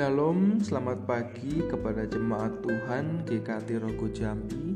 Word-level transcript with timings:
Shalom, 0.00 0.56
selamat 0.64 1.04
pagi 1.04 1.60
kepada 1.60 2.08
jemaat 2.08 2.64
Tuhan 2.64 3.20
GKT 3.20 3.84
Rogo 3.84 4.08
Jambi 4.08 4.72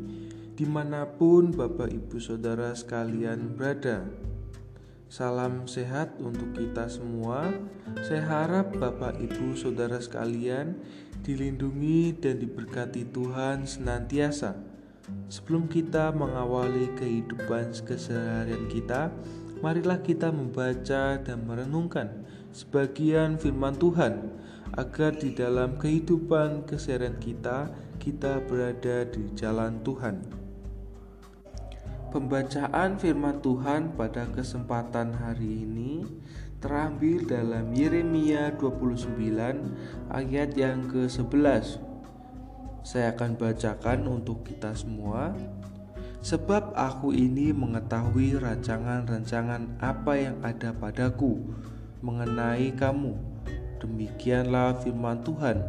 Di 0.53 0.69
mana 0.69 1.09
pun 1.09 1.49
Bapak 1.49 1.89
Ibu 1.89 2.21
Saudara 2.21 2.77
sekalian 2.77 3.57
berada. 3.57 4.05
Salam 5.09 5.65
sehat 5.65 6.21
untuk 6.21 6.53
kita 6.53 6.93
semua. 6.93 7.57
Saya 8.05 8.21
harap 8.21 8.77
Bapak 8.77 9.17
Ibu 9.17 9.57
Saudara 9.57 9.97
sekalian 9.97 10.77
Dilindungi 11.25 12.21
dan 12.21 12.37
diberkati 12.45 13.09
Tuhan 13.09 13.65
senantiasa. 13.65 14.61
Sebelum 15.33 15.73
kita 15.73 16.13
mengawali 16.13 16.93
kehidupan 17.01 17.73
keseharian 17.89 18.69
kita 18.69 19.09
Marilah 19.65 20.05
kita 20.05 20.29
membaca 20.29 21.17
dan 21.17 21.49
merenungkan 21.49 22.13
sebagian 22.53 23.41
firman 23.41 23.73
Tuhan 23.81 24.34
agar 24.75 25.15
di 25.15 25.31
dalam 25.31 25.79
kehidupan 25.79 26.67
keseharian 26.67 27.15
kita 27.23 27.71
kita 28.03 28.43
berada 28.43 29.07
di 29.07 29.31
jalan 29.39 29.79
Tuhan. 29.87 30.45
Pembacaan 32.11 32.95
firman 32.99 33.43
Tuhan 33.43 33.95
pada 33.99 34.27
kesempatan 34.31 35.15
hari 35.15 35.67
ini 35.67 36.07
terambil 36.63 37.27
dalam 37.27 37.75
Yeremia 37.75 38.55
29 38.55 39.19
ayat 40.11 40.51
yang 40.55 40.87
ke-11. 40.87 41.83
Saya 42.87 43.17
akan 43.17 43.35
bacakan 43.35 44.07
untuk 44.07 44.47
kita 44.47 44.75
semua. 44.79 45.35
Sebab 46.25 46.73
aku 46.73 47.13
ini 47.13 47.53
mengetahui 47.53 48.41
rancangan-rancangan 48.41 49.77
apa 49.77 50.13
yang 50.17 50.41
ada 50.41 50.73
padaku 50.73 51.37
mengenai 52.01 52.73
kamu, 52.73 53.34
Demikianlah 53.85 54.81
firman 54.81 55.21
Tuhan, 55.21 55.61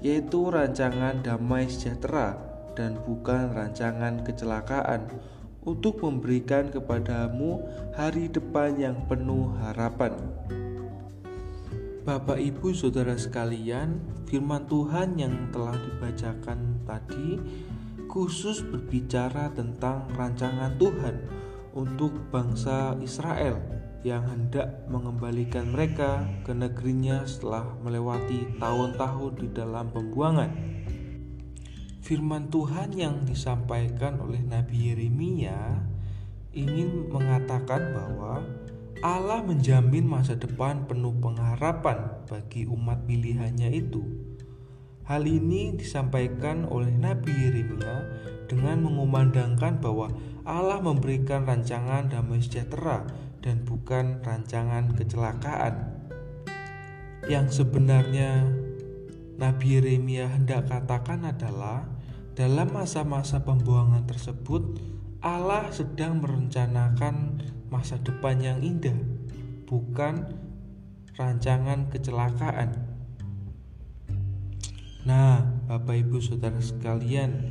yaitu 0.00 0.48
rancangan 0.48 1.20
damai 1.20 1.68
sejahtera 1.68 2.40
dan 2.72 2.96
bukan 3.04 3.52
rancangan 3.52 4.24
kecelakaan, 4.24 5.04
untuk 5.68 6.00
memberikan 6.00 6.72
kepadamu 6.72 7.60
hari 7.92 8.32
depan 8.32 8.72
yang 8.80 8.96
penuh 9.04 9.52
harapan. 9.60 10.16
Bapak, 12.08 12.40
ibu, 12.40 12.72
saudara 12.72 13.12
sekalian, 13.20 14.00
firman 14.24 14.64
Tuhan 14.64 15.20
yang 15.20 15.52
telah 15.52 15.76
dibacakan 15.76 16.80
tadi 16.88 17.36
khusus 18.08 18.64
berbicara 18.64 19.52
tentang 19.52 20.08
rancangan 20.16 20.72
Tuhan 20.80 21.20
untuk 21.76 22.16
bangsa 22.32 22.96
Israel 23.04 23.60
yang 24.06 24.22
hendak 24.30 24.86
mengembalikan 24.86 25.74
mereka 25.74 26.22
ke 26.46 26.54
negerinya 26.54 27.26
setelah 27.26 27.66
melewati 27.82 28.58
tahun-tahun 28.62 29.32
di 29.42 29.48
dalam 29.50 29.90
pembuangan. 29.90 30.50
Firman 31.98 32.48
Tuhan 32.48 32.94
yang 32.94 33.26
disampaikan 33.26 34.22
oleh 34.22 34.40
Nabi 34.40 34.94
Yeremia 34.94 35.82
ingin 36.54 37.10
mengatakan 37.12 37.92
bahwa 37.92 38.40
Allah 38.98 39.44
menjamin 39.44 40.08
masa 40.08 40.34
depan 40.34 40.88
penuh 40.88 41.14
pengharapan 41.20 42.24
bagi 42.26 42.66
umat 42.66 43.04
pilihannya 43.04 43.70
itu. 43.76 44.02
Hal 45.04 45.24
ini 45.28 45.76
disampaikan 45.76 46.66
oleh 46.66 46.90
Nabi 46.92 47.30
Yeremia 47.30 47.96
dengan 48.48 48.88
mengumandangkan 48.88 49.78
bahwa 49.78 50.08
Allah 50.48 50.80
memberikan 50.80 51.44
rancangan 51.44 52.08
damai 52.08 52.40
sejahtera 52.40 53.04
dan 53.44 53.62
bukan 53.62 54.22
rancangan 54.22 54.94
kecelakaan. 54.94 55.98
Yang 57.26 57.62
sebenarnya 57.62 58.46
Nabi 59.38 59.78
Yeremia 59.78 60.26
hendak 60.32 60.66
katakan 60.66 61.22
adalah 61.22 61.86
dalam 62.34 62.70
masa-masa 62.70 63.42
pembuangan 63.42 64.06
tersebut 64.06 64.78
Allah 65.18 65.66
sedang 65.74 66.22
merencanakan 66.22 67.42
masa 67.74 67.98
depan 67.98 68.38
yang 68.38 68.62
indah, 68.62 68.94
bukan 69.66 70.30
rancangan 71.18 71.90
kecelakaan. 71.90 72.70
Nah, 75.02 75.42
Bapak 75.66 76.06
Ibu 76.06 76.22
Saudara 76.22 76.62
sekalian, 76.62 77.50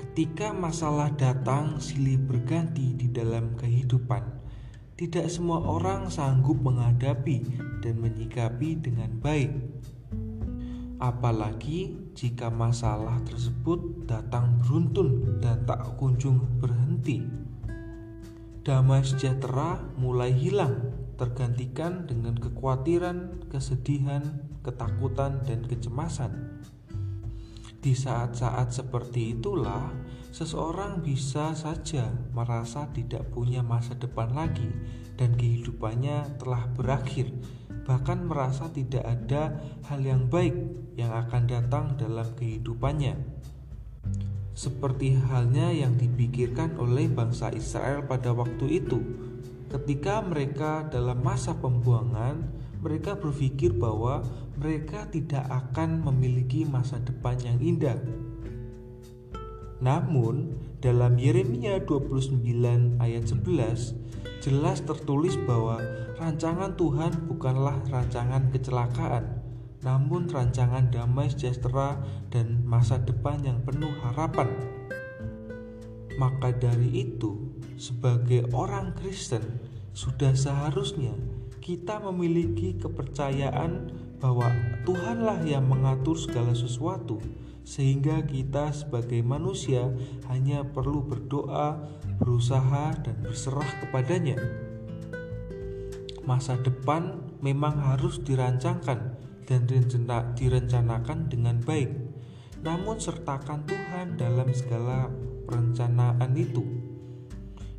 ketika 0.00 0.56
masalah 0.56 1.12
datang 1.12 1.76
silih 1.76 2.16
berganti 2.16 2.96
di 2.96 3.12
dalam 3.12 3.52
kehidupan, 3.60 4.24
tidak 5.02 5.26
semua 5.34 5.58
orang 5.66 6.06
sanggup 6.06 6.62
menghadapi 6.62 7.42
dan 7.82 7.98
menyikapi 7.98 8.78
dengan 8.78 9.10
baik. 9.18 9.50
Apalagi 11.02 11.98
jika 12.14 12.46
masalah 12.54 13.18
tersebut 13.26 14.06
datang 14.06 14.62
beruntun 14.62 15.42
dan 15.42 15.66
tak 15.66 15.98
kunjung 15.98 16.46
berhenti. 16.62 17.18
Damai 18.62 19.02
sejahtera 19.02 19.82
mulai 19.98 20.30
hilang, 20.30 20.94
tergantikan 21.18 22.06
dengan 22.06 22.38
kekhawatiran, 22.38 23.50
kesedihan, 23.50 24.22
ketakutan, 24.62 25.42
dan 25.42 25.66
kecemasan. 25.66 26.62
Di 27.82 27.90
saat-saat 27.90 28.70
seperti 28.70 29.34
itulah 29.34 29.90
seseorang 30.32 31.04
bisa 31.04 31.52
saja 31.52 32.08
merasa 32.32 32.88
tidak 32.96 33.28
punya 33.36 33.60
masa 33.60 33.92
depan 33.92 34.32
lagi 34.32 34.72
dan 35.20 35.36
kehidupannya 35.36 36.40
telah 36.40 36.64
berakhir, 36.72 37.28
bahkan 37.84 38.24
merasa 38.24 38.72
tidak 38.72 39.04
ada 39.04 39.60
hal 39.92 40.00
yang 40.00 40.32
baik 40.32 40.56
yang 40.96 41.12
akan 41.12 41.44
datang 41.44 42.00
dalam 42.00 42.32
kehidupannya. 42.32 43.20
Seperti 44.56 45.16
halnya 45.16 45.68
yang 45.68 46.00
dipikirkan 46.00 46.80
oleh 46.80 47.12
bangsa 47.12 47.52
Israel 47.52 48.08
pada 48.08 48.32
waktu 48.32 48.84
itu, 48.84 49.00
ketika 49.68 50.24
mereka 50.24 50.88
dalam 50.88 51.20
masa 51.20 51.56
pembuangan, 51.56 52.48
mereka 52.80 53.16
berpikir 53.20 53.76
bahwa 53.76 54.24
mereka 54.56 55.08
tidak 55.12 55.44
akan 55.48 56.04
memiliki 56.08 56.64
masa 56.64 57.00
depan 57.04 57.36
yang 57.40 57.60
indah. 57.60 57.96
Namun, 59.82 60.54
dalam 60.78 61.18
Yeremia 61.18 61.82
29 61.82 62.38
ayat 63.02 63.24
11 63.26 63.98
jelas 64.38 64.78
tertulis 64.86 65.34
bahwa 65.42 65.82
rancangan 66.22 66.78
Tuhan 66.78 67.26
bukanlah 67.26 67.82
rancangan 67.90 68.46
kecelakaan, 68.54 69.42
namun 69.82 70.30
rancangan 70.30 70.86
damai 70.94 71.34
sejahtera 71.34 71.98
dan 72.30 72.62
masa 72.62 73.02
depan 73.02 73.42
yang 73.42 73.58
penuh 73.66 73.90
harapan. 74.06 74.54
Maka 76.14 76.54
dari 76.54 77.02
itu, 77.02 77.50
sebagai 77.74 78.46
orang 78.54 78.94
Kristen, 78.94 79.42
sudah 79.90 80.30
seharusnya 80.38 81.18
kita 81.58 81.98
memiliki 81.98 82.78
kepercayaan 82.78 83.90
bahwa 84.22 84.46
Tuhanlah 84.86 85.42
yang 85.42 85.66
mengatur 85.66 86.14
segala 86.14 86.54
sesuatu, 86.54 87.18
sehingga 87.62 88.22
kita 88.26 88.74
sebagai 88.74 89.22
manusia 89.22 89.90
hanya 90.30 90.66
perlu 90.66 91.02
berdoa, 91.02 91.78
berusaha, 92.18 92.94
dan 93.02 93.16
berserah 93.22 93.68
kepadanya. 93.82 94.38
Masa 96.22 96.54
depan 96.62 97.18
memang 97.42 97.82
harus 97.82 98.22
dirancangkan 98.22 99.18
dan 99.46 99.66
direncanakan 100.38 101.26
dengan 101.26 101.58
baik, 101.62 101.90
namun 102.62 103.02
sertakan 103.02 103.66
Tuhan 103.66 104.14
dalam 104.14 104.54
segala 104.54 105.10
perencanaan 105.50 106.30
itu. 106.38 106.62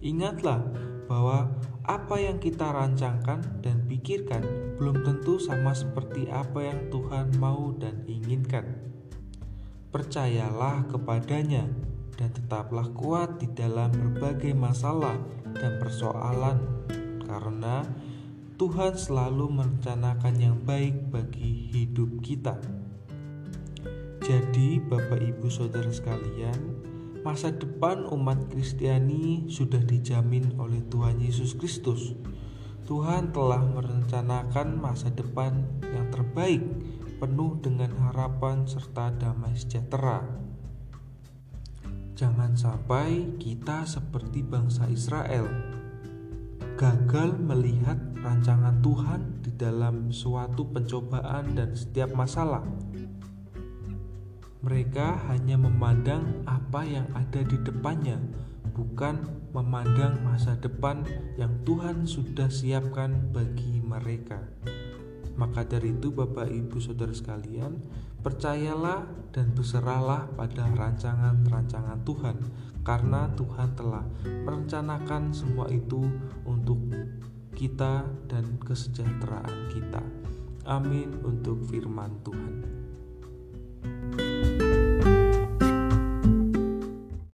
Ingatlah 0.03 0.59
bahwa 1.07 1.55
apa 1.87 2.15
yang 2.19 2.39
kita 2.39 2.67
rancangkan 2.71 3.63
dan 3.63 3.87
pikirkan 3.87 4.43
belum 4.75 5.03
tentu 5.03 5.39
sama 5.39 5.71
seperti 5.71 6.27
apa 6.27 6.63
yang 6.63 6.91
Tuhan 6.91 7.39
mau 7.39 7.71
dan 7.79 8.03
inginkan. 8.07 8.92
Percayalah 9.93 10.89
kepadanya 10.89 11.69
dan 12.17 12.33
tetaplah 12.33 12.89
kuat 12.97 13.37
di 13.37 13.45
dalam 13.53 13.93
berbagai 13.93 14.49
masalah 14.57 15.21
dan 15.53 15.77
persoalan, 15.77 16.57
karena 17.21 17.85
Tuhan 18.57 18.97
selalu 18.97 19.53
merencanakan 19.53 20.35
yang 20.41 20.57
baik 20.65 21.13
bagi 21.13 21.69
hidup 21.69 22.25
kita. 22.25 22.57
Jadi, 24.25 24.81
Bapak, 24.81 25.21
Ibu, 25.21 25.53
saudara 25.53 25.93
sekalian, 25.93 26.57
masa 27.21 27.53
depan 27.53 28.09
umat 28.09 28.49
Kristiani 28.49 29.45
sudah 29.45 29.83
dijamin 29.85 30.57
oleh 30.57 30.81
Tuhan 30.89 31.21
Yesus 31.21 31.53
Kristus. 31.53 32.17
Tuhan 32.89 33.29
telah 33.29 33.61
merencanakan 33.61 34.73
masa 34.73 35.13
depan 35.13 35.69
yang 35.85 36.09
terbaik, 36.09 36.65
penuh 37.23 37.55
dengan 37.63 37.87
harapan 38.03 38.67
serta 38.67 39.15
damai 39.15 39.55
sejahtera. 39.55 40.27
Jangan 42.19 42.59
sampai 42.59 43.39
kita 43.39 43.87
seperti 43.87 44.43
bangsa 44.43 44.91
Israel 44.91 45.47
gagal 46.75 47.39
melihat 47.39 47.95
rancangan 48.19 48.83
Tuhan 48.83 49.39
di 49.39 49.55
dalam 49.55 50.11
suatu 50.11 50.67
pencobaan 50.67 51.55
dan 51.55 51.71
setiap 51.71 52.11
masalah. 52.11 52.67
Mereka 54.59 55.31
hanya 55.31 55.55
memandang 55.55 56.43
apa 56.43 56.83
yang 56.83 57.07
ada 57.15 57.39
di 57.39 57.55
depannya, 57.63 58.19
bukan 58.75 59.47
memandang 59.55 60.19
masa 60.27 60.59
depan 60.59 61.07
yang 61.39 61.55
Tuhan 61.63 62.03
sudah 62.03 62.51
siapkan 62.51 63.31
bagi 63.31 63.79
mereka. 63.79 64.43
Maka 65.33 65.65
dari 65.65 65.97
itu, 65.97 66.13
Bapak, 66.13 66.45
Ibu, 66.45 66.77
saudara 66.77 67.13
sekalian, 67.13 67.81
percayalah 68.21 69.05
dan 69.33 69.49
berserahlah 69.57 70.29
pada 70.37 70.69
rancangan-rancangan 70.69 72.05
Tuhan, 72.05 72.37
karena 72.85 73.31
Tuhan 73.33 73.73
telah 73.73 74.05
merencanakan 74.45 75.33
semua 75.33 75.65
itu 75.73 76.05
untuk 76.45 76.77
kita 77.57 78.05
dan 78.29 78.61
kesejahteraan 78.61 79.73
kita. 79.73 80.03
Amin 80.69 81.17
untuk 81.25 81.65
firman 81.65 82.21
Tuhan. 82.21 82.82